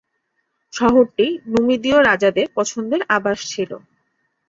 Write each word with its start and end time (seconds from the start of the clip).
শহরটি 0.73 1.25
নুমিদীয় 1.51 1.99
রাজাদের 2.01 2.47
পছন্দের 2.57 3.01
আবাস 3.17 3.39
ছিল। 3.51 3.71